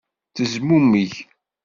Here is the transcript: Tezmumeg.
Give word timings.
Tezmumeg. 0.35 1.13